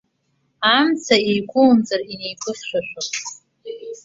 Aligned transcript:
Амца 0.77 1.15
еиқәумҵар, 1.29 2.01
инеиқәыхьшәашәоит. 2.13 3.15